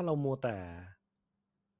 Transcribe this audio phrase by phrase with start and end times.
[0.00, 0.56] ถ้าเรามัวแต่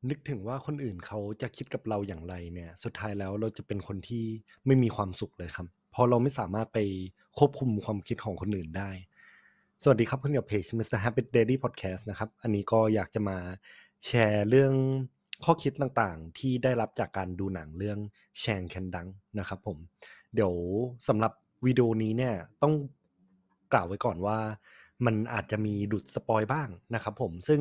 [0.08, 4.24] นึกถึงว่าคนอื่นเขาจะคิดกับเราอย่างไรเนี่ย สุดท้ายแล้วเราจะเป็นคนที่
[4.66, 6.78] ไม่มีความสุขเลยครับ เพราะเราไม่สามารถไป
[7.38, 8.90] ควบคุมความคิดของคนอื่นได้
[9.82, 10.98] สวัสดีครับคุณกับเพจ Mr.
[11.04, 13.38] Happy Daily Podcast นะครับ อันนี้ก็อยากจะมา
[14.06, 14.72] แชร์เรื่อง
[15.44, 17.98] ข้อคิดต่างๆ ที่ได้รับจากการดูหนังเรื่อง
[18.40, 19.08] แชงแคนดัง
[19.38, 19.78] นะครับผม
[20.34, 20.54] เดี๋ยว
[21.08, 21.32] สำหรับ
[21.66, 22.74] วิดีโอนี้เนี่ยต้อง
[23.72, 24.38] กล่าวไว้ก่อนว่า
[25.06, 27.60] มันอาจจะมีจุด spoil บ้างนะครับผมซึ่ง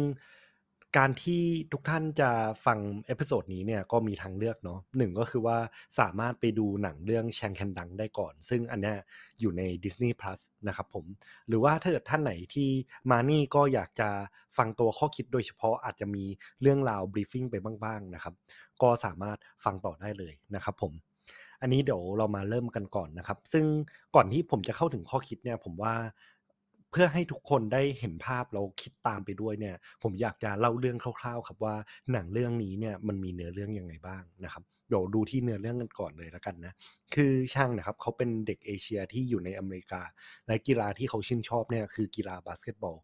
[0.97, 2.30] การที่ทุกท่านจะ
[2.66, 5.57] ฟัง episode นี้เนี่ยก็มีทางเลือกเนาะหนึ่งก็คือว่า
[5.99, 8.93] สามารถไปดูหนังเรื่อง Chang Can Dunk ได้ก่อน ซึ่งอันนี้
[9.39, 11.05] อยู่ใน Disney Plus นะครับผม
[11.48, 12.70] หรือว่าถ้าเกิดท่านไหนที่
[13.12, 14.09] มานี่ก็อยากจะ
[14.57, 16.23] ฟังตัวข้อคิดโดยเฉพาะอาจจะมี
[16.62, 18.34] เรื่องราวบรีฟ i ิ g ไปบ้างๆนะครับ
[18.81, 20.93] ก็สามารถฟังต่อได้เลยนะครับผม
[21.62, 23.65] อันนี้เดี๋ยวเรามาเริ่มกันก่อนนะครับ ซึ่ง
[24.15, 25.93] ก่อนที่ผมจะเข้าถึงข้อคิดเนี่ยผมว่า
[26.91, 31.76] เพื่อให้ทุกคนได้เห็นภาพเราคิดตามไปด้วยเนี่ย ผมอยากจะเล่าเรื่องคร่าวๆ ครับว่า
[32.12, 36.74] หนังเรื่องนี้เนี่ยมันมีเนื้อเรื่องยังไงบ้างนะครับเดี๋ยวดูที่เนื้อเรื่องกันก่อนเลยแล้วกันนะ
[37.16, 40.02] คือแชงนะครับเขาเป็นเด็กเอเชียที่อยู่ในอเมริกา
[40.48, 42.98] และกีฬาที่เขาชื่นชอบเนี่ยคือกีฬาบาสเกตบอล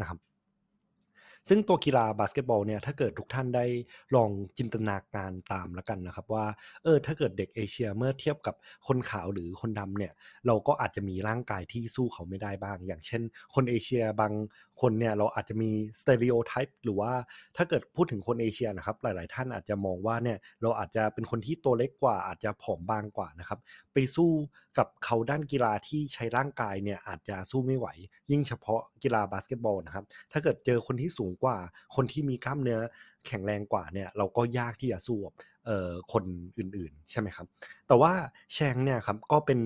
[0.00, 0.18] นะครับ
[1.48, 3.64] ซึ่งตัวกีฬาบาสเกตบอลเนี่ยถ้าเกิดทุกท่านได้
[4.14, 6.46] ลองจินตนาการตามแล้วกันนะครับว่า
[6.84, 8.54] เออถ้าเกิดเด็กเอเชียเมื่อเทียบกับ
[8.86, 10.12] คนขาวหรือคนดำเนี่ย
[10.46, 13.22] เราก็อาจจะมีร่างกายที่สู้เขาไม่ได้บ้าง อย่างเช่น
[13.54, 14.32] คนเอเชียบาง
[14.80, 15.70] คนเนี่ยเราอาจจะมี
[16.00, 17.12] stereotype หรือว่า
[17.56, 23.58] ถ้าเกิดพูดถึงคนเอเชียนะครับหลาย ๆ ท่านอาจจะมองว่าเนี่ยเราอาจจะเป็นคนที่ตัวเล็กกว่า อาจจะผอมบางกว่านะครับ
[23.92, 24.30] ไปสู้
[24.78, 27.86] กับเขาด้านกีฬาที่ใช้ร่างกายเนี่ยอาจจะสู้ไม่ไหว
[28.30, 31.56] ยิ่งเฉพาะกีฬาบาสเกตบอลนะครับถ้าเกิดเจอคนที่สูงกว่า
[31.96, 32.80] คนที่มีกล้ามเนื้อ
[33.26, 35.34] แข็งแรงกว่าเนี่ยเราก็ยากที่จะสู้กับ
[36.12, 36.24] คน
[36.58, 37.46] อื่นๆ ใช่ไหมครับ
[37.88, 38.12] แต่ว่า
[38.54, 39.60] แชงเนี่ยครับก็เป็น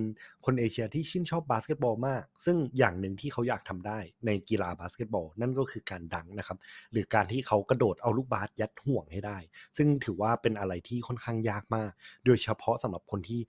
[0.44, 6.58] คนเอเชียที่ชื่นชอบบาสเกตบอลมาก ซึ่งอย่างหนึ่งที่เขาอยากทำได้ในกีฬาบาสเกตบอล นั่นก็คือการ dunk นะครับ
[6.92, 9.38] หรือการที่เขากระโดดเอาลูกบาสยัดห่วงให้ได้
[9.76, 11.90] ซึ่งถือว่าเป็นอะไรที่ค่อนข้างยากมาก
[12.24, 13.40] โดยเฉพาะสำหรับคนที่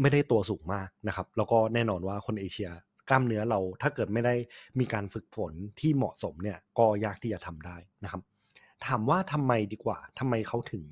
[0.00, 2.70] ไม่ได้ตัวสูงมากนะครับ แล้วก็แน่นอนว่าคนเอเชีย
[3.10, 4.34] กล้ามเนื้อเราถ้าเกิดไม่ได้
[4.78, 8.22] มีการฝึกฝนที่เหมาะสมเนี่ยก็ยากที่จะทำได้นะครับ
[8.86, 10.84] ถามว่าทำไมดีกว่าทำไมเขาถึง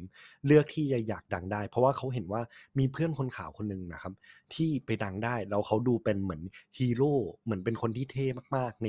[0.46, 2.42] เลือกที่จะอยากดังได้ เพราะว่าเขาเห็นว่า
[2.78, 4.14] มีเพื่อนคนขาวคนหนึ่งนะครับ
[4.54, 6.42] ที่ไปดังได้แล้วเขาดูเป็นเหมือน
[6.78, 7.14] ฮีโร่
[7.44, 8.26] เหมือนเป็นคนที่เท่
[8.56, 8.88] มากๆใน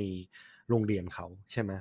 [0.68, 1.72] โรงเรียนเขาใช่ไหม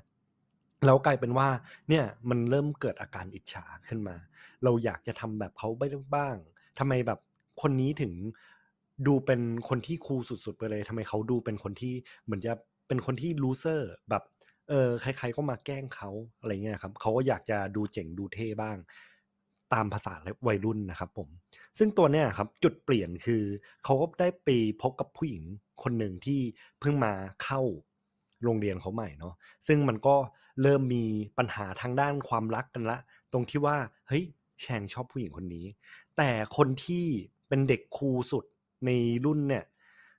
[0.85, 1.47] แล้วกลายเป็นว่า
[1.89, 4.15] เนี่ยมันเริ่มเกิดอาการอิจฉาขึ้นมา
[4.63, 5.69] เราอยากจะทำแบบเขา
[6.15, 6.35] บ้าง
[6.79, 7.19] ทำไมแบบ
[7.61, 8.13] คนนี้ถึง
[9.07, 11.93] ดูเป็นคนที่คูลสุดๆไปเลยทำไมเขาดูเป็นคนที่
[12.25, 12.53] เหมือนจะ
[12.87, 14.23] เป็นคนที่ลูเซอร์แบบ
[14.69, 18.77] เออใครๆก็มาแกล้งเขาอะไรเงี้ยครับเขาก็อยากจะดูเจ๋งดูเท่บ้าง
[19.73, 20.13] ตามภาษา
[20.47, 21.29] วัยรุ่นนะครับผม
[21.77, 23.43] ซึ่งตัวเนี้ยครับจุดเปลี่ยนคือ
[23.83, 24.49] เขาก็ได้ไป
[24.81, 25.43] พบกับผู้หญิง
[25.83, 26.39] คนหนึ่งที่
[26.79, 27.13] เพิ่งมา
[27.43, 27.61] เข้า
[28.43, 29.33] โรงเรียนเขาใหม่เนาะ
[29.67, 30.15] ซึ่งมันก็
[30.61, 31.05] เริ่มมี
[31.37, 32.97] ปัญหาทางด้านความรักกันละ
[33.33, 34.25] ตรงที่ว่าเฮ้ย
[34.61, 35.65] แชงชอบผู้หญิงคนนี้
[36.17, 37.05] แต่คนที่
[37.47, 38.45] เป็นเด็กครูสุด
[38.85, 38.89] ใน
[39.25, 39.63] รุ่นเนี่ย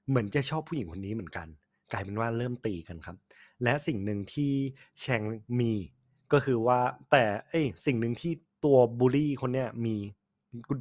[0.09, 1.47] เหมือนจะชอบผู้หญิงคนนี้เหมือนกัน
[1.93, 3.17] กลายเป็นว่าเริ่มตีกันครับ
[3.63, 4.53] และสิ่งหนึ่งที่
[5.01, 5.23] แชง
[5.61, 5.73] มี
[6.33, 6.79] ก็คือว่า
[7.11, 8.33] แต่เอ้สิ่งหนึ่งที่
[8.65, 9.97] ตัวบูลลี่คนเนี้ยมี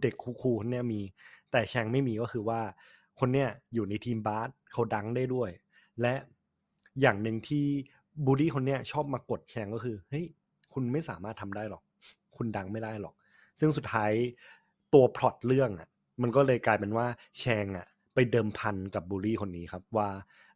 [0.02, 1.02] เด็กคูลๆคนเนี้ยมี
[1.52, 2.62] แต่แชงไม่มีก็คือว่า
[3.20, 5.50] คนเนี้ยอยู่ในทีมบาสเขาดังได้ด้วย
[6.02, 6.14] และ
[7.02, 7.66] อย่างหนึ่งที่
[8.26, 10.26] บูลลี่คนเนี้ยชอบมากดแชงก็คือเฮ้ย
[10.74, 11.84] คุณไม่สามารถทำได้หรอก
[12.38, 13.14] คุณดังไม่ได้หรอก
[13.60, 14.12] ซึ่งสุดท้าย
[14.94, 15.90] ตัวพล็อตเรื่องอะ
[16.22, 17.08] มันก็เลยกลายเป็นว่า
[17.40, 20.10] แชงอะ ไปเดิมพันกับบูลลี่คนนี้ครับ ว่า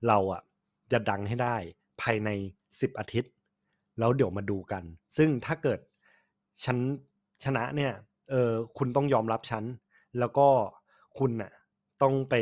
[0.08, 0.42] เราอะ
[0.92, 1.56] จะดังให้ได้
[2.02, 2.30] ภายใน
[2.70, 3.31] 10อาทิตย์
[4.00, 4.84] แล้วเดี๋ยวมาดูกัน
[5.18, 5.80] ซึ่งถ้าเกิด
[6.66, 6.78] ฉัน
[7.44, 7.94] ชนะเนี่ย
[8.30, 9.64] เออคุณต้องยอมรับฉัน
[10.20, 10.47] แล้วก็
[11.20, 11.52] คุณน่ะ
[12.02, 12.36] ต้องไป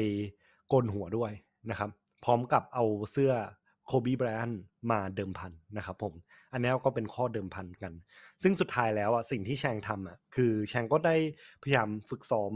[0.68, 1.32] โกนหัวด้วย
[1.70, 1.90] นะครับ
[2.24, 3.34] พร้อมกับเอาเสื้อ
[3.86, 4.60] โคบีแบรนด์
[4.92, 6.14] มาเดิมพันนะครับผม
[6.54, 7.94] อันนี้ก็เป็นข้อเดิมพันกัน
[8.44, 11.16] ซึ่งสุดท้ายแล้วอะสิ่งที่แชงทำอะคือแชงก็ได้
[11.64, 12.54] พยายามฝึกซ้อม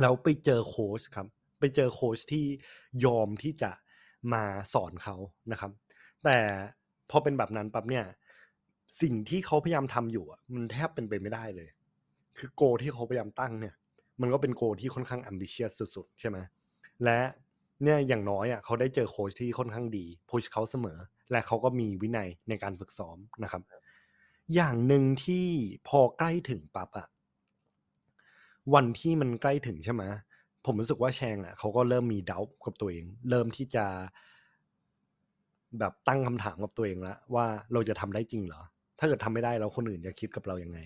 [0.00, 1.26] แล้วไปเจอโค้ชครับ
[1.60, 2.44] ไปเจอโค้ชที่
[3.04, 3.70] ยอมที่จะ
[4.32, 4.44] มา
[4.74, 5.16] สอนเขา
[5.52, 5.70] นะครับ
[6.24, 6.38] แต่
[7.10, 8.04] พอเป็นแบบนั้นปั๊บเนี่ย
[9.02, 11.68] สิ่งที่เขาพยายามทำอยู่อะมันแทบเป็นไปไม่ได้เลย
[12.38, 13.74] คือโกที่เขาพยายามตั้งเนี่ย
[14.20, 16.38] มันก็เป็นโกที่ค่อนข้าง ambitious สุดๆ ใช่ไหม
[17.04, 17.20] และ
[17.82, 20.98] เนี่ยอย่างน้อยอะเขาได้เจอโค้ชที่ค่อนข้างดีพุชเขาเสมอ
[21.30, 23.62] และเขาก็มีวินัยในการฝึกซ้อมนะครับ
[24.54, 25.46] อย่างหนึ่งที่
[25.88, 27.08] พอใกล้ถึงปั๊บอะ
[28.74, 30.02] วันที่มันใกล้ถึงใช่ไหม
[30.66, 33.84] ผมรู้สึกว่าแชงอะเขาก็เริ่มมีดาวกับตัวเอง เริ่มที่จะ
[35.78, 38.62] แบบตั้งคำถามกับตัวเองแล้วว่าเราจะทำได้จริงเหรอ
[38.98, 40.78] ถ้าเกิดทำไม่ได้แล้วคนอื่นจะคิดกับเรายังไง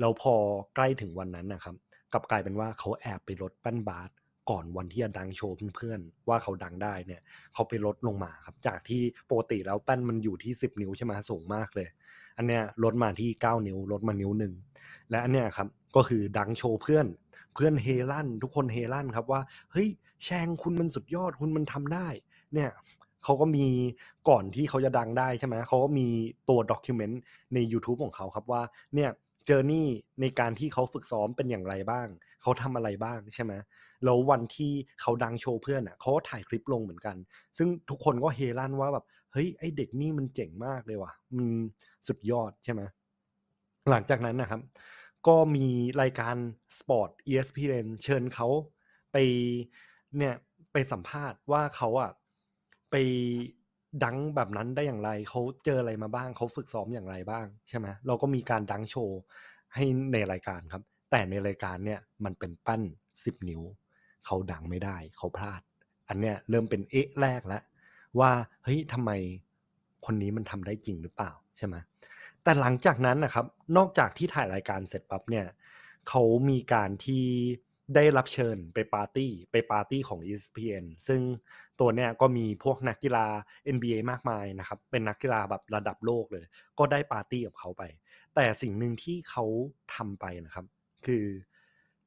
[0.00, 0.34] แล้วพอ
[0.74, 1.74] ใกล้ถึงวันนั้นนะครับ
[2.12, 4.10] กลับกลายเป็นว่าเขาแอบไปรถปั้นบาส
[4.50, 7.20] ก่อนวันที่จะดังโชว์เพื่อนๆว่าเขาดังได้เนี่ย
[7.54, 11.88] เขาไปลดลงมาครับ จากที่ปกติแล้วแป้นมันอยู่ที่ 10 นิ้วใช่ไหมสูงมากเลย
[12.36, 14.52] อันเนี้ยลดมาที่ 9 นิ้วลดมานิ้วหนึ่ง
[15.10, 17.06] และอันเนี้ยครับ ก็คือดังโชว์เพื่อน
[17.54, 19.40] เพื่อนเฮลั่น ทุกคนเฮลั่นครับว่า
[19.72, 19.88] เฮ้ย
[20.24, 22.08] แชงคุณมันสุดยอดคุณมันทำได้
[22.54, 22.70] เนี่ย
[23.24, 23.66] เขาก็มี
[24.28, 26.06] ก่อนที่เขาจะดังได้ใช่ไหมเขาก็มี
[26.48, 27.22] ตัว document
[27.54, 28.62] ใน YouTube ของเขาครับว่า
[28.94, 29.10] เนี่ย
[29.46, 29.88] journey
[30.20, 32.06] ในการที่เขาฝึกซ้อมเป็นอย่างไรบ้าง
[32.42, 33.52] เขาทำอะไรบ้างใช่ไหม
[34.04, 37.16] แล้ววันที่เขาดังโชว์เพื่อนอะเขาถ่ายคลิปลงเหมือนกัน
[37.58, 41.46] ซึ่งทุกคนก็เฮลั่นว่าแบบเฮ้ยไอเด็กนี่มันเจ๋งมากเลยว่ะมัน
[42.06, 42.82] สุดยอดใช่ไหม
[43.90, 44.60] หลังจากนั้นนะครับ
[45.28, 45.68] ก็มี
[46.02, 46.36] รายการ
[46.78, 48.48] sport ESPN เชิญเขา
[49.12, 49.16] ไป
[50.18, 50.34] เนี่ย
[50.72, 52.10] ไปสัมภาษณ์ว่าเขาอะ
[52.90, 52.94] ไป
[54.04, 59.18] ดังแบบนั้นได้อย่างไร เขาเจออะไรมาบ้าง เขาฝึกซ้อมอย่างไรบ้างใช่ไหมเราก็มีการดังโชว์
[59.74, 62.82] ให้ในรายการครับ แต่ในรายการเนี่ยมันเป็นปั้น
[63.24, 63.62] 10 นิ้ว
[64.26, 65.62] เขาดังไม่ได้ เขาพลาด
[66.08, 67.62] อันเนี้ยเริ่มเป็นเอ๊ะแรกแล้ว
[68.20, 68.30] ว่า
[68.64, 69.10] เฮ้ยทำไม
[70.06, 71.76] คนนี้มันทำได้จริงหรือเปล่าใช่ไหม
[72.44, 73.46] แต่หลังจากนั้นนะครับ
[73.76, 75.46] นอกจากที่ถ่ายรายการเสร็จปั๊บเนี่ย
[76.08, 77.24] เขามีการที่
[77.94, 81.20] ได้รับเชิญไปปาร์ตี้ไปปาร์ตี้ของ ESPN ซึ่ง
[81.80, 83.26] ตัวเนี้ยก็มีพวกนักกีฬา
[83.74, 86.44] NBA มากมายนะครับ เป็นนักกีฬาแบบระดับโลกเลย
[86.78, 87.82] ก็ได้ปาร์ตี้กับเขาไป
[88.34, 89.44] แต่สิ่งหนึ่งที่เขา
[89.94, 90.66] ทำไปนะครับ
[91.06, 91.24] คือ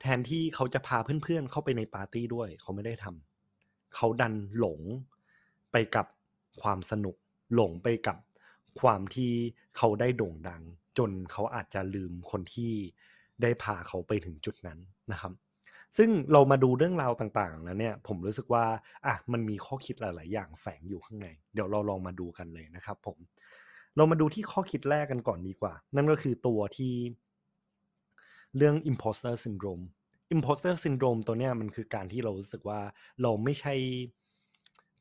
[0.02, 4.80] แทนที่เขาจะพาเพื่อนๆ เข้าไปในปาร์ตี้ด้วย เขาไม่ได้ทำเขาดันหลง
[5.72, 6.06] ไปกับ
[6.62, 7.16] ความสนุก
[7.54, 8.18] หลงไปกับ
[8.82, 9.32] ความที่
[9.78, 10.62] เขาได้โด่งดัง
[10.98, 12.74] จนเขาอาจจะลืมคนที่
[13.42, 14.80] ได้พาเขาไปถึงจุดนั้น
[15.12, 15.34] นะครับ
[15.98, 18.66] ซึ่งเรามาดูเรื่องราวต่างๆแล้วเนี่ย ผมรู้สึกว่า
[19.06, 23.18] อะมันมีข้อคิดหลาย ๆ อย่างแฝงอยู่ข้างใน เดี๋ยวเราลองมาดูกันเลยนะครับ ผม
[23.96, 26.94] เรามาดูที่ข้อคิดแรกกันก่อนดีกว่า นั่นก็คือตัวที่
[28.58, 29.84] เรื่อง imposter syndrome
[30.36, 32.80] imposter syndrome ตัวเนี้ยมันคือการที่เรารู้สึกว่า
[33.22, 33.74] เราไม่ใช่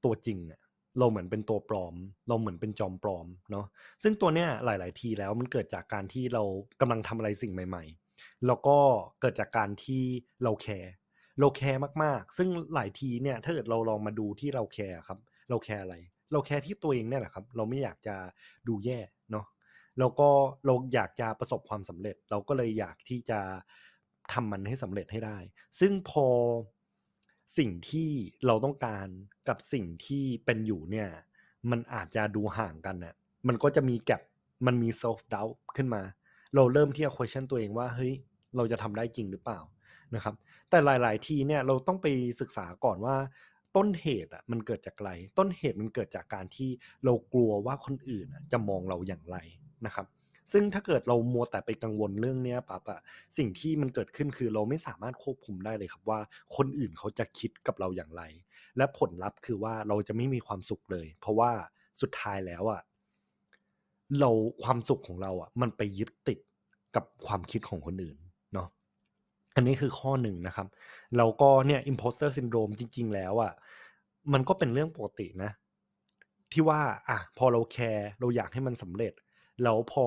[0.04, 0.60] ตัวจริงอะ
[0.98, 1.94] เราเหมือนเป็นตัวปลอม
[2.28, 3.66] เราเหมือนเป็นจอมปลอมเนาะ
[4.02, 6.42] ซึ่งตัวเนี้ยหลาย ๆ ทีแล้วมันเกิดจากการที่เรา
[6.80, 8.78] กำลังทำอะไรสิ่งใหม่ ๆ แล้วก็
[9.20, 10.02] เกิดจากการที่
[10.44, 10.92] เราแคร์
[11.40, 15.18] เราแคร์มากๆ ซึ่งหลายทีเนี่ยถ้าเกิดเราลองมาดูที่เราแคร์ครับ
[15.50, 15.96] เราแคร์อะไร
[16.32, 18.16] เราแคร์ที่ตัวเองเนี่ยแหละครับ เราไม่อยากจะ
[18.68, 18.98] ดูแย่
[19.30, 19.46] เนาะ
[19.98, 20.28] แล้วก็
[20.66, 23.40] เราอยากจะประสบความสำเร็จ เราก็เลยอยากที่จะ
[24.32, 25.38] ทำมันให้สำเร็จให้ได้
[25.80, 26.26] ซึ่งพอ
[27.58, 28.10] สิ่งที่
[28.46, 29.08] เราต้องการ
[29.48, 31.08] กับสิ่งที่เป็นอยู่เนี่ย
[31.70, 33.14] มันอาจจะดูห่างกันน่ะ
[33.48, 34.22] มันก็จะมีแกลบ
[34.66, 36.02] มันมี self doubt ขึ้นมา
[36.54, 38.12] เราเริ่มที่จะ question ตัวเองว่าเฮ้ย
[38.56, 39.60] เราจะทำได้จริงหรือเปล่า
[40.14, 40.34] นะครับ
[40.70, 42.06] แต่หลาย ๆ ทีเนี่ยเราต้องไป
[42.40, 43.16] ศึกษาก่อนว่า
[43.76, 46.70] ต้นเหตุอะมันเกิดจากอะไร ต้นเหตุมันเกิดจากการที่
[47.04, 49.36] เรากลัวว่าคนอื่นจะมองเราอย่างไร
[49.86, 50.06] นะครับ
[50.52, 53.00] ซึ่งถ้าเกิดเรามัวแต่ไปกังวลเรื่องเนี้ยปั๊บอะ
[53.38, 56.20] สิ่งที่มันเกิดขึ้นคือเราไม่สามารถควบคุมได้เลยครับว่า
[56.56, 58.22] คนอื่นเขาจะคิดกับเราอย่างไร
[58.76, 61.50] และผลลัพธ์คือว่าเราจะไม่มีความสุขเลย เพราะว่า
[62.00, 62.82] สุดท้ายแล้วอะ
[64.20, 64.30] เรา
[64.62, 66.38] ความสุขของเราอะมันไปยึดติด
[66.96, 68.18] กับความคิดของคนอื่น
[68.54, 68.68] เนาะ
[69.56, 70.68] อันนี้คือข้อหนึ่งนะครับ
[71.16, 73.52] แล้วก็เนี่ย imposter syndrome จริง ๆ แล้วอะ่ะ
[74.32, 75.50] มันก็เป็นเรื่องปกตินะ
[76.52, 79.12] ที่ว่า อะพอเราแคร์เราอยากให้มันสำเร็จ
[79.62, 80.06] แล้วพอ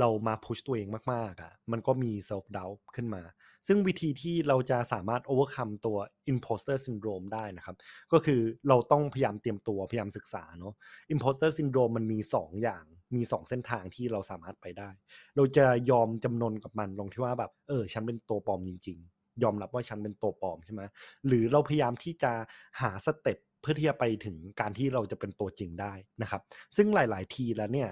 [0.00, 3.22] เรามาพุชตัวเองมากๆอะ มันก็มี self doubt ขึ้นมา
[3.68, 5.96] ซึ่งวิธีที่เราจะสามารถ overcome ตัว
[6.32, 7.76] imposter syndrome ได้นะครับ
[8.12, 10.74] ก็คือเราต้องพยายามเตรียมตัว พยายามศึกษาเนาะ
[11.14, 12.84] imposter syndrome มันมี 2 อย่าง
[13.14, 14.90] มี 2 เส้นทางที่เราสามารถไปได้
[15.36, 20.82] เราจะยอมจำนนกับมันตรงที่ว่าแบบ เออ ฉันเป็นตัวปลอมจริง ๆ ยอมรับว่าฉันเป็นตัวปลอมใช่ไหม
[21.26, 22.32] หรือเราพยายามที่จะ
[22.80, 26.42] หาสเต็ปเพื่อที่จะไปถึงการที่เราจะเป็นตัวจริงได้นะครับ
[26.76, 27.90] ซึ่งหลาย ๆ ทีแล้วเนี่ย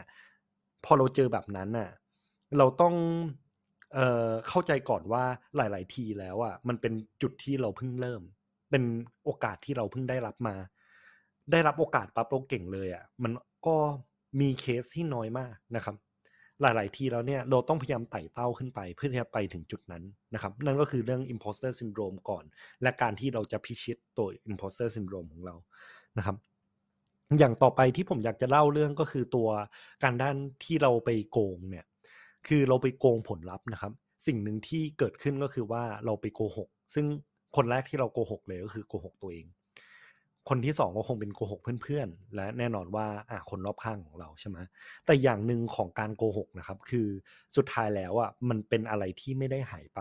[0.85, 1.91] พอเราเจอแบบนั้นน่ะ
[2.59, 2.95] เราต้อง
[3.95, 5.25] เอ่อเข้าใจก่อนว่า
[5.57, 8.23] หลาย ๆ ทีแล้วอะมันเป็นจุดที่เราเพิ่งเริ่ม
[8.71, 8.85] เป็น
[9.25, 10.57] โอกาสที่เราเพิ่งได้รับมา
[11.53, 13.33] ได้รับโอกาสปั๊บเราเก่งเลยอะมัน
[13.67, 13.77] ก็
[14.41, 15.97] มีเคสที่น้อยมากนะครับ
[16.61, 20.03] หลาย ๆ ทีแล้วเนี่ยเราต้องพยายามไต่เต้าขึ้นไป เพื่อที่จะไปถึงจุดนั้น
[20.35, 22.45] นะครับ นั่นก็คือเรื่อง imposter syndrome ก่อน
[22.83, 25.55] และการที่เราจะพิชิตตัว imposter syndrome ของเรา
[26.19, 26.37] นะครับ
[27.39, 29.49] อย่างต่อไปที่ผมอยากจะเล่าเรื่องก็คือตัว
[30.03, 31.87] การด้านที่เราไปโกงเนี่ย
[32.49, 33.93] คือเราไปโกงผลลัพธ์นะครับ
[34.27, 37.07] สิ่งหนึ่งที่เกิดขึ้นก็คือว่าเราไปโกหก ซึ่ง
[37.57, 39.47] คนแรกที่เราโกหกเลยก็คือโกหกตัวเอง
[40.49, 44.59] คนที่สองก็คงเป็นโกหกเพื่อนๆ และแน่นอนว่าอะคนรอบข้างของเราใช่ไหม
[45.07, 47.07] แต่อย่างหนึ่งของการโกหกนะครับ คือ
[47.57, 50.01] สุดท้ายแล้วอะมันเป็นอะไรที่ไม่ได้หายไป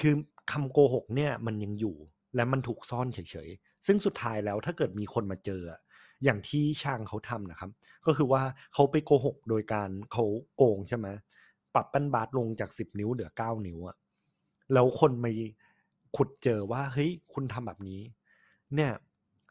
[0.00, 0.14] คือ
[0.52, 1.96] คำโกหกเนี่ยมันยังอยู่
[2.36, 5.80] และมันถูกซ่อนเฉยๆ ซึ่งสุดท้ายแล้วถ้าเกิดมีคนมาเจออะ
[6.24, 7.70] อย่างที่ช่างเขาทำนะครับ
[8.06, 8.42] ก็คือว่า
[8.74, 10.24] เขาไปโกหกโดยการเขา
[10.56, 11.06] โกงใช่ไหม
[11.74, 13.96] ปรับแป้นบาสลงจาก10นิ้วเหลือ9นิ้วอะ
[14.72, 15.30] แล้วคนมา
[16.16, 18.00] ขุดเจอว่าเฮ้ยคุณทำแบบนี้
[18.74, 18.92] เนี่ย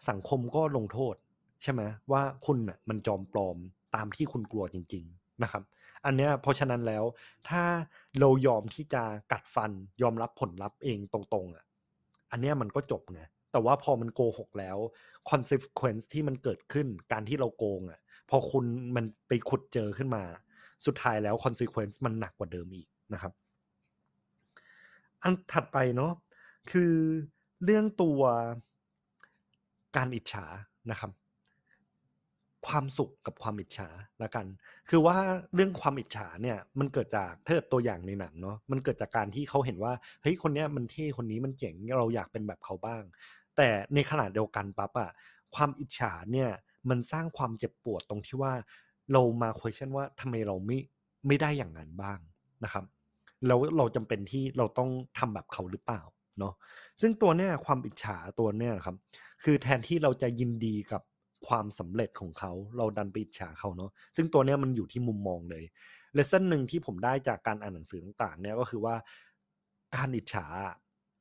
[0.10, 1.16] สังคมก็ลงโทษ
[1.64, 1.82] ใช่ไหม
[2.12, 3.58] ว่าคุณน่ะมันจอมปลอม
[3.96, 5.64] ตามที่คุณกลัวจริง ๆนะครับ
[6.06, 7.04] อันเนี้ยเพราะฉะนั้นแล้ว
[7.50, 7.64] ถ้า
[8.20, 9.72] เรายอมที่จะกัดฟัน
[10.02, 11.66] ยอมรับผลลัพธ์เองตรงๆอะ
[12.32, 13.22] อันเนี้ยมันก็จบไง
[13.58, 14.78] แต่ว่าพอมันโกหกแล้ว
[15.32, 18.00] consequence ที่มันเกิดขึ้นการที่เราโกงอะ
[18.30, 20.24] พอคุณมันไปขุดเจอขึ้นมา
[20.86, 23.34] สุดท้ายแล้ว consequence มันหนักกว่าเดิมอีกนะครับ
[25.22, 26.14] อันถัดไปเนาะ
[26.72, 26.94] คือ
[27.64, 28.22] เรื่องตัว
[29.98, 30.46] การอิจฉา
[30.92, 31.12] นะครับ
[32.68, 33.90] ความสุขกับความอิจฉา
[34.24, 34.46] ละกัน
[34.90, 35.18] คือว่า
[35.54, 43.04] เรื่องความอิจฉาเนี่ย มันเกิดจากเทิดตัวอย่างในหนังเนาะมันเกิดจากการที่เขาเห็นว่าเฮ้ยคนเนี้ยมันเท่คนนี้มันเจ๋งเราอยากเป็นแบบเขาบ้าง
[43.58, 45.10] แต่ในขณะเดียวกันปั๊บอะ
[45.56, 46.50] ความอิจฉาเนี่ย
[46.90, 48.54] มันสร้างความเจ็บปวดตรงที่ว่า
[49.14, 50.78] เรามา question ว่าทำไมเราไม่
[51.28, 52.20] ไม่ได้อย่างนั้นบ้าง
[52.64, 52.86] นะครับ
[53.48, 56.02] แล้วเราจำเป็นที่เราต้องทำแบบเขาหรือเปล่า
[56.40, 56.54] เนาะ
[57.02, 58.96] ซึ่งตัวเนี้ยความอิจฉาตัวเนี้ยครับ
[59.44, 61.02] คือแทนที่เราจะยินดีกับ
[61.48, 65.64] ความสำเร็จของเขาเราดันไปอิจฉาเขาเนาะซึ่งตัวเนี้ยมันอยู่ที่มุมมองเลย
[66.14, 68.96] เลสเซ่นหนึ่งที่ผมได้จากการอ่านหนังสือต่างๆ เนี่ยก็คือว่า
[69.96, 70.46] การอิจฉา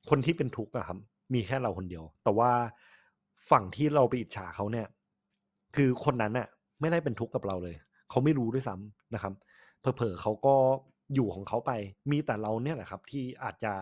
[0.08, 0.98] คนที่เป็นทุกข์อะครับ
[1.34, 2.50] มีแค่เราคนเดียว แต่ว่า
[3.50, 4.86] ฝั่งที่เราไปอิจฉาเขาเนี่ย
[5.76, 6.48] คือคนนั้นน่ะ
[6.80, 7.76] ไม่ได้เป็นทุกข์กับเราเลย
[8.10, 9.32] เขาไม่รู้ด้วยซ้ำนะครับ
[9.80, 10.54] เผลอๆเขาก็
[11.14, 11.72] อยู่ของเขาไป
[12.10, 13.72] มีแต่เราเนี่ยแหละครับ ที่อาจจะ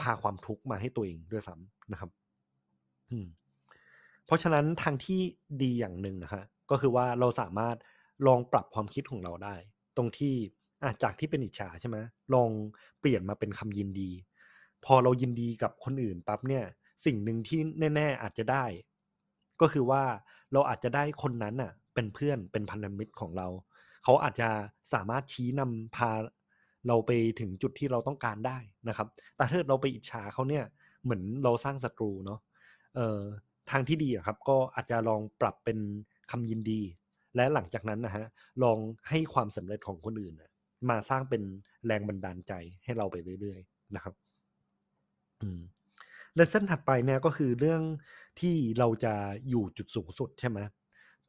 [0.00, 2.10] พาความทุกข์มาให้ตัวเองด้วยซ้ำนะครับ
[3.10, 3.26] อืม
[4.26, 5.20] เพราะฉะนั้นทางที่
[5.62, 7.76] ดีอย่างหนึ่งนะฮะก็คือว่าเราสามารถ
[8.26, 9.54] ลองปรับความคิดของเราได้
[9.96, 10.34] ตรงที่
[10.84, 11.96] อาจากที่เป็นอิจฉาใช่ไหม
[12.34, 12.50] ลอง
[13.00, 14.10] เปลี่ยนมาเป็นคำยินดี
[14.84, 16.64] พอเรายินดีกับคนอื่นปั๊บเนี่ย
[17.04, 17.60] สิ่งหนึ่งที่
[17.94, 18.64] แน่ ๆ อาจจะได้
[19.60, 20.02] ก็คือว่า
[20.52, 23.48] เราอาจจะได้คนนั้นน่ะ เป็นเพื่อนเป็นพันธมิตรของเรา
[24.04, 24.48] เขาอาจจะ
[24.92, 26.10] สามารถชี้นำพา
[26.88, 28.58] เราไปถึงจุดที่เราต้องการได้
[28.88, 30.64] นะครับ แต่ถ้าเราไปอิจฉาเขาเนี่ย
[31.02, 32.40] เหมือนเราสร้างศัตรูเนาะ
[32.94, 33.20] เอ่อ
[33.70, 35.78] ทางที่ดีอะครับ ก็อาจจะลองปรับเป็น
[36.30, 36.80] คำยินดี
[37.36, 38.26] และหลังจากนั้นนะฮะ
[38.62, 40.34] ลองให้ความสำเร็จของคนอื่น
[40.90, 41.42] มาสร้างเป็น
[41.86, 42.52] แรงบันดาลใจ
[42.84, 44.14] ให้เราไปเรื่อย ๆ นะครับ
[45.42, 45.60] อืม
[46.38, 47.82] lesson ถัดไปเนี่ย ก็คือเรื่อง
[48.40, 49.14] ที่เราจะ
[49.50, 50.58] อยู่จุดสูงสุด ใช่ไหม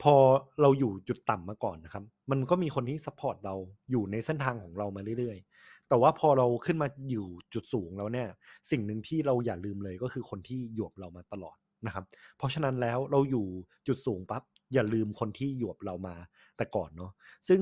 [0.01, 0.15] พอ
[0.61, 3.55] เราอยู่จุดต่ำมาก่อนนะครับ มันก็มีคนที่ support เรา
[3.91, 8.27] อยู่ในเส้นทางของเรามาเรื่อย ๆ แต่ว่าพอเราขึ้นมาอยู่จุดสูงแล้วเนี่ย
[8.71, 12.05] สิ่งหนึ่งที่เราอย่าลืมเลย ก็คือคนที่อยู่กับเรามาตลอดนะครับ
[12.37, 13.45] เพราะฉะนั้นแล้วเราอยู่
[13.87, 16.15] จุดสูงปั๊บอย่าลืมคนที่อยู่กับเรามา
[16.57, 17.11] แต่ก่อนเนาะ
[17.47, 17.61] ซึ่ง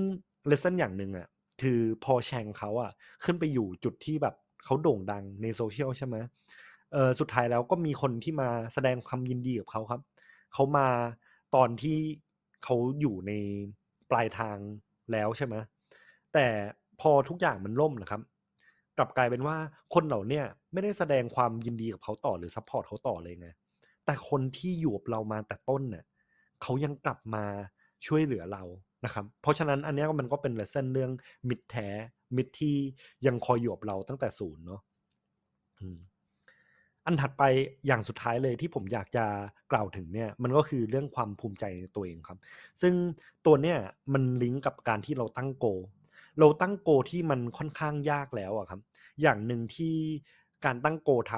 [0.49, 1.27] lesson อย่างหนึ่งอะ
[1.61, 2.91] คือพอแชงเขาอะ
[3.23, 4.35] ขึ้นไปอยู่จุดที่แบบ
[4.67, 6.15] เขาโด่งดังในโซเชียลใช่ไหม
[6.93, 10.01] เออสุดท้ายแล้วก็มีคนที่มาแสดงความยินดีกับเขาครับ
[10.53, 10.87] เขามา
[11.55, 11.97] ตอนที่
[12.63, 13.31] เขาอยู่ใน
[14.11, 14.57] ปลายทาง
[15.11, 15.55] แล้วใช่ไหม
[16.33, 16.47] แต่
[17.01, 18.21] พอทุกอย่างมันล่มนะครับ
[18.97, 19.57] กลับกลายเป็นว่า
[19.93, 20.41] คนเหล่านี้
[20.73, 23.49] ไม่ได้แสดงความยินดีกับเขาต่อหรือ support เขาต่อเลยไง
[24.05, 26.05] แต่คนที่อยู่กับเรามาแต่ต้นเนี่ย
[26.61, 27.45] เขายังกลับมา
[28.05, 28.63] ช่วยเหลือเรา
[29.05, 31.11] นะครับ เพราะฉะนั้นอันนี้มันก็เป็น lesson เรื่อง
[31.49, 31.87] มิตรแท้
[32.35, 32.75] มิตรที่
[33.25, 34.81] ยังคอยอยู่กับเราตั้งแต่ศูนย์เนาะ
[37.05, 37.43] อันถัดไป
[37.87, 39.25] อย่างสุดท้ายเลยที่ผมอยากจะ
[39.71, 42.39] กล่าวถึงเนี่ยมันก็คือเรื่องความภูมิใจในตัวเองครับ
[42.81, 42.93] ซึ่ง
[43.45, 43.77] ตัวเนี่ย
[44.13, 45.67] มันลิงก์กับการที่เราตั้งโก
[46.39, 48.81] เราตั้งโกที่มันค่อนข้างยากแล้วอะครับ
[49.21, 49.95] อย่างหนึ่งที่
[50.65, 51.33] การตั้งโกท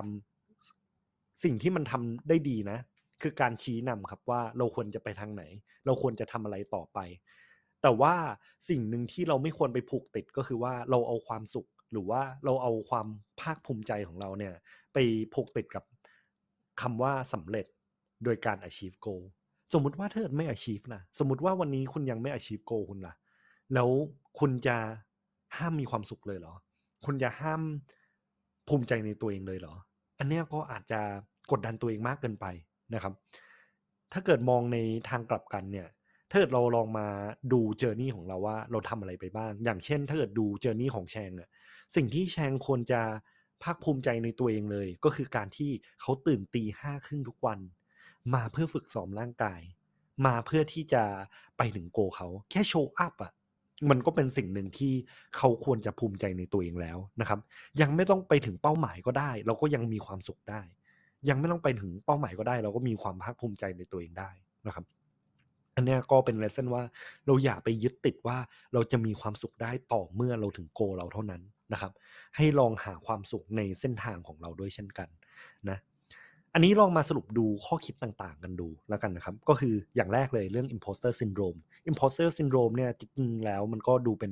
[0.69, 2.79] ำสิ่งที่มันทำได้ดีนะ
[3.21, 5.43] คือการชี้นำครับว่าเราควรจะไปทางไหน
[5.85, 6.99] เราควรจะทำอะไรต่อไป
[7.81, 8.15] แต่ว่า
[8.69, 13.07] สิ่งหนึ่งที่เราไม่ควรไปผูกติดก็คือว่าเราเอาความสุข หรือว่าเราเอาความ
[13.41, 14.53] ภาคภูมิใจของเราเนี่ย
[14.93, 14.97] ไป
[15.33, 15.83] ผูกติดกับ
[16.81, 17.65] คำว่าสำเร็จ
[18.23, 19.23] โดยการ achieve goal
[19.73, 23.13] สมมุติว่าเกิดไม่ achieve นะสมมุติว่าวันนี้คุณยังไม่ achieve goal คุณล่ะ
[23.73, 23.89] แล้ว
[24.39, 24.77] คุณจะ
[25.57, 26.53] ห้ามมีความสุขเลยเหรอ
[27.05, 27.61] คุณจะห้าม
[28.67, 29.75] ภูมิใจในตัวเองเลยเหรอ
[30.19, 31.01] อันเนี้ยก็อาจจะ
[31.51, 32.45] กดดันตัวเองมากเกินไป
[32.93, 33.13] นะครับ
[34.13, 34.77] ถ้าเกิดมองใน
[35.09, 35.87] ทางกลับกันเนี่ย
[36.29, 37.07] ถ้าเกิดเราลองมา
[37.53, 41.49] ดูเจอร์นี่ของเราว่าเราทำอะไรไปบ้าง อย่างเช่น ถ้าเกิดดูเจอร์นี่ของแชงอะ
[41.95, 43.01] สิ่งที่แชงควรจะ
[43.63, 45.71] ภาคภูมิใจในตัวเองเลย ก็คือการที่
[46.01, 47.59] เขาตื่นตีห้าครึ่งทุกวัน
[48.33, 49.61] มาเพื่อฝึกซ้อมร่างกาย
[50.25, 51.03] มาเพื่อที่จะ
[51.57, 53.33] ไปถึงโกเขาแค่โชว์อัพอะ
[53.89, 54.93] มันก็เป็นสิ่งหนึ่งที่
[55.37, 57.39] เขาควรจะภูมิใจในตัวเองแล้วนะครับ
[57.81, 60.61] ยังไม่ต้องไปถึงเป้าหมายก็ได้ เราก็ยังมีความสุขได้
[61.29, 64.29] ยังไม่ต้องไปถึงเป้าหมายก็ได้ เราก็มีความภาคภูมิใจในตัวเองได้
[64.67, 64.85] นะครับ
[65.79, 66.83] อันเนี้ยก็เป็นเลสเซนว่า
[67.25, 68.37] เราอย่าไปยึดติดว่า
[68.73, 71.41] เราจะมีความสุขได้ต่อเมื่อเราถึงโกเราเท่านั้น
[71.73, 71.91] นะครับ
[72.35, 75.07] ให้ลองหาความสุขในเส้นทางของเราด้วยเช่นกัน
[75.69, 75.77] นะ
[76.53, 81.59] อันนี้ลองมาสรุปดูข้อคิดต่างๆ กันดูแล้วกันนะครับ ก็คืออย่างแรกเลยเรื่อง imposter syndrome
[81.89, 84.31] imposter syndrome เนี่ยจริงๆแล้วมันก็ดูเป็น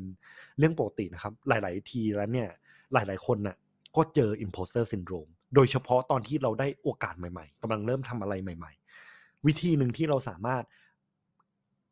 [0.58, 2.50] เรื่องปกตินะครับ หลาย ๆ ทีแล้วเนี่ย
[2.94, 3.58] หลาย ๆ คนน่ะ
[3.96, 8.72] ก็เจอ imposter syndrome โดยเฉพาะตอนที่เราได้โอกาสใหม่ ๆกำลังเริ่มทำอะไรใหม่
[9.10, 10.64] ๆ วิธีหนึ่งที่เราสามารถ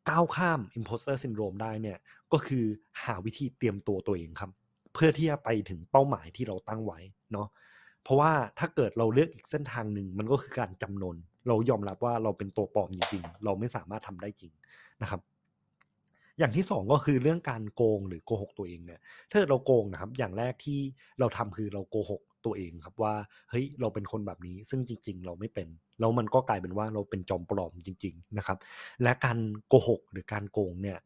[0.08, 1.98] ก้าวข้าม imposter syndrome ได้เนี่ย
[2.32, 2.64] ก็คือ
[3.04, 4.50] หาวิธีเตรียมตัวตัวเองครับ
[4.94, 6.98] เพื่อที่จะไปถึงเป้าหมายที่เราตั้งไว้
[7.32, 7.48] เนาะ
[8.02, 11.16] เพราะว่าถ้าเกิดเราเลือกอีกเส้นทางหนึ่งมันก็คือการจำนน
[11.48, 14.52] เรายอมรับว่าเราเป็นตัวปลอมจริงๆ เราไม่สามารถทำได้จริง
[15.02, 15.20] นะครับ
[16.38, 20.78] อย่างที่สองก็คือเรื่องการโกงหรือโกหกตัวเองเนี่ยถ้าเราโกงนะครับ อย่างแรกที่
[21.20, 23.14] เราทำคือเราโกหก ตัวเองครับว่า
[23.50, 25.68] เฮ้ยเราเป็นคนแบบนี้ซึ่งจริง ๆ เราไม่เป็น
[26.00, 28.58] แล้วมันก็กลายเป็นว่าเราเป็นจอมปลอมจริง ๆนะครับ
[29.02, 29.38] และการ
[29.68, 30.98] โกหกหรือการโกงเนี่ย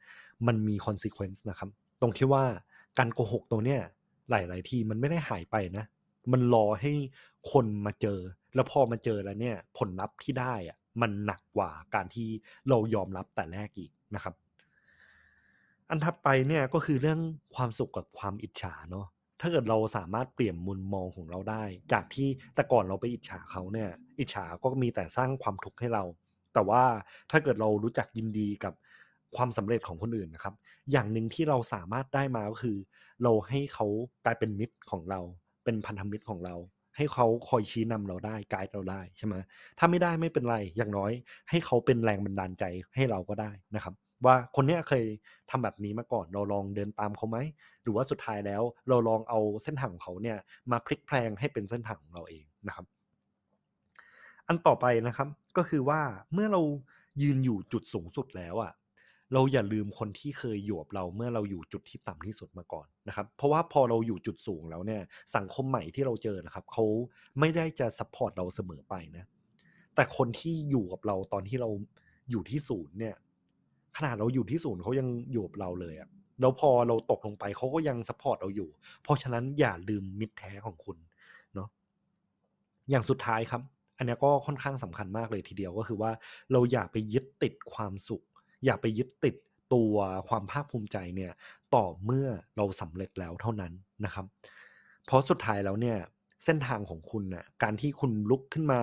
[0.47, 1.69] มันมี consequence นะครับ
[2.01, 2.45] ตรงที่ว่า
[2.99, 3.81] การโกหกตัวเนี่ย
[4.31, 5.85] หลาย ๆ ทีมันไม่ได้หายไปนะ
[6.33, 6.93] มันรอให้
[7.53, 8.19] คนมาเจอ
[8.55, 12.29] แล้วพอมาเจอแล้วเนี่ยผลลัพธ์ที่ได้อะมันหนักกว่าการที่
[12.69, 14.35] เรายอมรับแต่แรกอีกนะครับ
[15.89, 17.21] อันถัดไปเนี่ยก็คือเรื่อง
[17.55, 19.07] ความสุขกับความอิจฉาเนาะ
[19.41, 26.05] ถ้าเกิดเราสามารถเปลี่ยนมุมมองของเราได้ จากที่แต่ก่อนเราไปอิจฉาเขาเนี่ย อิจฉาก็มีแต่สร้างความทุกข์ให้เรา
[26.55, 26.83] แต่ว่า
[27.31, 28.75] ถ้าเกิดเรารู้จักยินดีกับ
[29.37, 30.55] ความสำเร็จของคนอื่นนะครับ
[30.91, 32.79] อย่างหนึ่งที่เราสามารถได้มาก็คือ
[33.23, 33.87] เราให้เขา
[34.25, 35.21] กลายเป็นมิตรของเรา
[35.65, 36.57] เป็นพันธมิตรของเรา
[36.97, 39.35] ให้เขาคอยชี้นำเราได้ไกด์เราได้ใช่ไหม
[39.79, 41.13] ถ้าไม่ได้ไม่เป็นไรอย่างน้อย
[41.51, 45.05] ให้เขาเป็นแรงบันดาลใจให้เราก็ได้นะครับ ว่าคนเนี้ยเคย
[45.51, 47.39] ทำแบบนี้มาก่อนเราลองเดินตามเขาไหม
[47.83, 50.39] หรือว่าสุดท้ายแล้ว เราลองเอาเส้นทางของเขาเนี่ย
[50.71, 52.87] มาพลิกแพลงให้เป็นเส้นทางของเราเองนะครับ
[54.47, 56.01] อันต่อไปนะครับก็คือว่า
[56.35, 56.63] เมื่อเรา
[57.23, 58.73] ยืนอยู่จุดสูงสุดแล้วอะ
[59.35, 65.03] เราอย่าลืมคนที่เคยอยู่กับเราเมื่อเราอยู่จุดที่ต่ำที่สุดมาก่อนนะครับ เพราะว่าพอเราอยู่จุดสูงแล้วเนี่ย
[65.37, 66.85] สังคมใหม่ที่เราเจอนะครับเขา
[67.41, 69.27] ไม่ได้จะ support เราเสมอไปนะ
[69.95, 71.71] แต่คนที่อยู่กับเราตอนที่เรา
[72.31, 73.15] อยู่ที่ศูนย์เนี่ย
[73.97, 76.09] ขนาดเราอยู่ที่ศูนย์เขายังอยู่กับเราเลยอะ
[76.41, 78.69] แล้วพอเราตกลงไปเขาก็ยัง support เราอยู่
[79.03, 80.97] เพราะฉะนั้นอย่าลืมมิตรแท้ของคุณ
[81.55, 81.69] เนาะ
[82.91, 83.63] อย่างสุดท้ายครับ
[83.99, 86.11] อันนี้ก็ค่อนข้างสำคัญมากเลยทีเดียวก็คือว่า
[86.53, 88.23] เราอย่าไปยึดติดความสุข
[88.65, 89.37] อย่าไปยึดติด
[89.75, 89.95] ตัว
[90.29, 91.33] ความภาคภูมิใจเนี่ย
[91.75, 93.73] ต่อเมื่อเราสำเร็จแล้วเท่านั้น
[94.05, 94.27] นะครับ
[95.07, 95.99] เพราะสุดท้ายแล้วเนี่ย
[96.45, 98.83] เส้นทางของคุณน่ะการที่คุณลุกขึ้นมา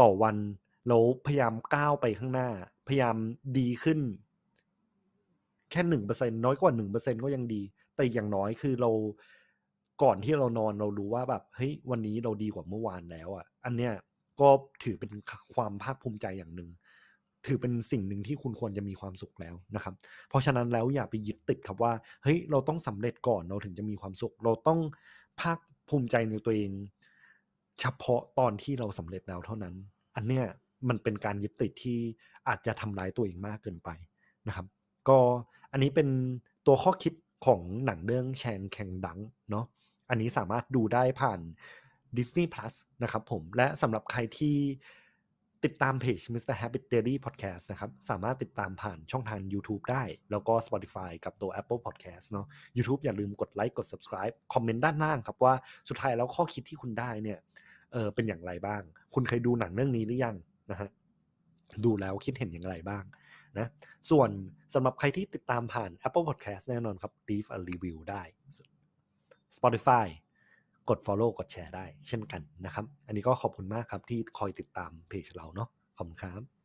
[0.00, 0.36] ต่อวัน
[0.88, 2.48] แล้วพยายามก้าวไปข้างหน้า
[2.86, 3.16] พยายาม
[3.58, 3.98] ดีขึ้น
[5.70, 7.62] แค่หนึ่งเปอร์เซ็นน้อยกว่าหนึ่งเปอร์เซ็นก็ยังดี
[7.96, 8.90] แต่อย่างน้อยคือเรา
[10.02, 13.92] ก่อนที่เรานอนเรารู้ว่าแบบเฮ้ยวันนี้เราดีกว่าเมื่อวานแล้วอะ อันเนี้ย
[14.40, 14.48] ก็
[14.82, 15.10] ถือเป็น
[15.54, 16.70] ความภาคภูมิใจอย่างหนึ่ง
[17.46, 19.94] ถือเป็นสิ่งหนึ่งที่คุณควรจะมีความสุขแล้วนะครับ
[20.28, 24.80] เพราะฉะนั้นแล้วอย่าไปยึดติดครับว่าเฮ้ยเราต้องสำเร็จก่อนเราถึงจะมีความสุข เราต้อง
[25.40, 26.70] ภาคภูมิใจในตัวเอง
[27.80, 29.74] เฉพาะตอนที่เราสำเร็จแล้วเท่านั้น
[30.16, 30.44] อันเนี้ย
[30.88, 31.98] มันเป็นการยึดติดที่
[32.48, 33.90] อาจจะทำร้ายตัวเองมากเกินไป
[34.48, 34.66] นะครับ
[35.08, 35.18] ก็
[35.72, 36.08] อันนี้เป็น
[36.66, 37.14] ตัวข้อคิด
[37.46, 39.18] ของหนังเรื่องแชงแข่งดัง
[39.50, 39.64] เนาะ
[40.10, 41.40] อันนี้สามารถดูได้ผ่าน
[42.16, 44.56] Disney Plus นะครับผมและสำหรับใครที่
[45.64, 46.54] ติดตามเพจ Mr.
[46.60, 53.86] Habit Daily Podcast นะครับ สามารถติดตามผ่านช่องทาง YouTube ได้ แล้วก็ Spotify กับตัว Apple Podcast เนาะ YouTube อย่าลืมกดไลค์กด
[53.92, 55.54] Subscribe คอมเมนต์ด้านล่างครับว่า
[55.88, 57.38] สุดท้ายแล้วข้อคิดที่คุณได้เนี่ย
[57.92, 58.82] เออเป็นอย่างไรบ้าง
[59.14, 60.36] คุณเคยดูหนังเรื่องนี้หรือยัง
[60.70, 60.88] นะฮะ
[61.84, 63.04] ดูแล้วคิดเห็นอย่างไรบ้าง
[63.58, 63.68] นะ
[64.10, 64.30] ส่วน
[64.74, 68.22] สำหรับใครที่ติดตามผ่าน Apple Podcast แน่นอนครับ leave a review ได้
[69.56, 70.06] Spotify
[70.88, 76.55] กด follow กดแชร์ได้เช่นกันนะครับ อันนี้ก็ขอบคุณมากครับที่คอยติดตามเพจเราเนาะขอบคุณครับ